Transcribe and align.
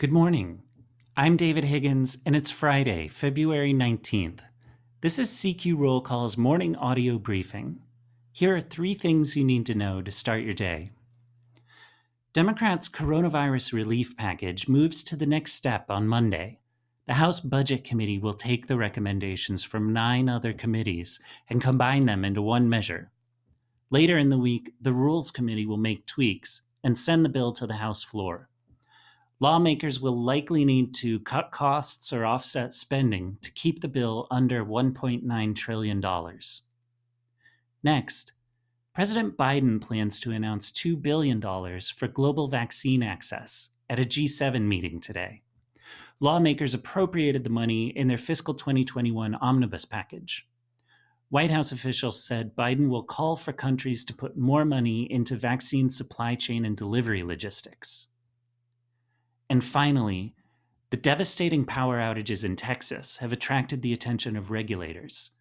Good 0.00 0.12
morning. 0.12 0.62
I'm 1.14 1.36
David 1.36 1.64
Higgins, 1.64 2.16
and 2.24 2.34
it's 2.34 2.50
Friday, 2.50 3.06
February 3.06 3.74
19th. 3.74 4.40
This 5.02 5.18
is 5.18 5.28
CQ 5.28 5.76
Roll 5.76 6.00
Call's 6.00 6.38
morning 6.38 6.74
audio 6.76 7.18
briefing. 7.18 7.82
Here 8.32 8.56
are 8.56 8.62
three 8.62 8.94
things 8.94 9.36
you 9.36 9.44
need 9.44 9.66
to 9.66 9.74
know 9.74 10.00
to 10.00 10.10
start 10.10 10.42
your 10.42 10.54
day. 10.54 10.92
Democrats' 12.32 12.88
coronavirus 12.88 13.74
relief 13.74 14.16
package 14.16 14.68
moves 14.68 15.02
to 15.02 15.16
the 15.16 15.26
next 15.26 15.52
step 15.52 15.90
on 15.90 16.08
Monday. 16.08 16.60
The 17.06 17.20
House 17.20 17.40
Budget 17.40 17.84
Committee 17.84 18.18
will 18.18 18.32
take 18.32 18.68
the 18.68 18.78
recommendations 18.78 19.64
from 19.64 19.92
nine 19.92 20.30
other 20.30 20.54
committees 20.54 21.20
and 21.50 21.60
combine 21.60 22.06
them 22.06 22.24
into 22.24 22.40
one 22.40 22.70
measure. 22.70 23.12
Later 23.90 24.16
in 24.16 24.30
the 24.30 24.38
week, 24.38 24.72
the 24.80 24.94
Rules 24.94 25.30
Committee 25.30 25.66
will 25.66 25.76
make 25.76 26.06
tweaks 26.06 26.62
and 26.82 26.98
send 26.98 27.22
the 27.22 27.28
bill 27.28 27.52
to 27.52 27.66
the 27.66 27.74
House 27.74 28.02
floor. 28.02 28.49
Lawmakers 29.42 30.02
will 30.02 30.22
likely 30.22 30.66
need 30.66 30.92
to 30.96 31.18
cut 31.20 31.50
costs 31.50 32.12
or 32.12 32.26
offset 32.26 32.74
spending 32.74 33.38
to 33.40 33.50
keep 33.50 33.80
the 33.80 33.88
bill 33.88 34.26
under 34.30 34.62
$1.9 34.62 35.54
trillion. 35.54 36.04
Next, 37.82 38.32
President 38.94 39.38
Biden 39.38 39.80
plans 39.80 40.20
to 40.20 40.32
announce 40.32 40.70
$2 40.70 41.00
billion 41.00 41.40
for 41.40 42.06
global 42.06 42.48
vaccine 42.48 43.02
access 43.02 43.70
at 43.88 43.98
a 43.98 44.04
G7 44.04 44.60
meeting 44.60 45.00
today. 45.00 45.40
Lawmakers 46.20 46.74
appropriated 46.74 47.42
the 47.42 47.48
money 47.48 47.86
in 47.96 48.08
their 48.08 48.18
fiscal 48.18 48.52
2021 48.52 49.36
omnibus 49.36 49.86
package. 49.86 50.46
White 51.30 51.50
House 51.50 51.72
officials 51.72 52.22
said 52.22 52.54
Biden 52.54 52.90
will 52.90 53.04
call 53.04 53.36
for 53.36 53.54
countries 53.54 54.04
to 54.04 54.12
put 54.12 54.36
more 54.36 54.66
money 54.66 55.10
into 55.10 55.34
vaccine 55.34 55.88
supply 55.88 56.34
chain 56.34 56.66
and 56.66 56.76
delivery 56.76 57.22
logistics. 57.22 58.08
And 59.50 59.64
finally, 59.64 60.32
the 60.90 60.96
devastating 60.96 61.64
power 61.64 61.98
outages 61.98 62.44
in 62.44 62.54
Texas 62.54 63.18
have 63.18 63.32
attracted 63.32 63.82
the 63.82 63.92
attention 63.92 64.36
of 64.36 64.52
regulators. 64.52 65.32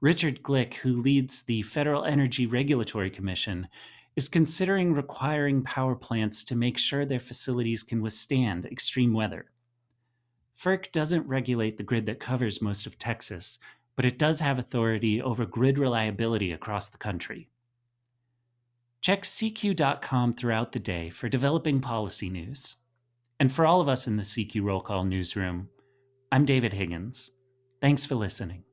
Richard 0.00 0.42
Glick, 0.42 0.74
who 0.74 0.96
leads 0.96 1.42
the 1.42 1.62
Federal 1.62 2.04
Energy 2.04 2.46
Regulatory 2.46 3.08
Commission, 3.08 3.68
is 4.16 4.28
considering 4.28 4.92
requiring 4.92 5.62
power 5.62 5.94
plants 5.94 6.42
to 6.44 6.56
make 6.56 6.76
sure 6.76 7.04
their 7.04 7.20
facilities 7.20 7.84
can 7.84 8.02
withstand 8.02 8.64
extreme 8.66 9.12
weather. 9.12 9.46
FERC 10.58 10.90
doesn't 10.90 11.28
regulate 11.28 11.76
the 11.76 11.82
grid 11.84 12.06
that 12.06 12.18
covers 12.18 12.60
most 12.60 12.84
of 12.84 12.98
Texas, 12.98 13.60
but 13.94 14.04
it 14.04 14.18
does 14.18 14.40
have 14.40 14.58
authority 14.58 15.22
over 15.22 15.46
grid 15.46 15.78
reliability 15.78 16.50
across 16.50 16.88
the 16.88 16.98
country. 16.98 17.48
Check 19.00 19.22
CQ.com 19.22 20.32
throughout 20.32 20.72
the 20.72 20.80
day 20.80 21.10
for 21.10 21.28
developing 21.28 21.80
policy 21.80 22.28
news. 22.28 22.76
And 23.38 23.52
for 23.52 23.66
all 23.66 23.80
of 23.80 23.88
us 23.88 24.06
in 24.06 24.16
the 24.16 24.22
CQ 24.22 24.62
Roll 24.62 24.80
Call 24.80 25.04
newsroom, 25.04 25.68
I'm 26.32 26.44
David 26.44 26.72
Higgins. 26.72 27.32
Thanks 27.80 28.06
for 28.06 28.14
listening. 28.14 28.65